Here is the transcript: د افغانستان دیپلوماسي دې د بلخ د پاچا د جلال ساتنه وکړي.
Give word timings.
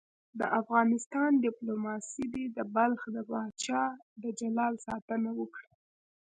د 0.39 0.41
افغانستان 0.59 1.31
دیپلوماسي 1.45 2.23
دې 2.33 2.45
د 2.57 2.59
بلخ 2.75 3.01
د 3.15 3.17
پاچا 3.29 3.83
د 4.21 4.23
جلال 4.39 4.73
ساتنه 4.87 5.29
وکړي. 5.39 5.71